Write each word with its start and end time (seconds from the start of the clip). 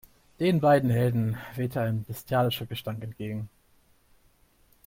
Den 0.39 0.59
beiden 0.61 0.89
Helden 0.89 1.37
wehte 1.55 1.79
ein 1.79 2.03
bestialischer 2.05 2.65
Gestank 2.65 3.03
entgegen. 3.03 3.49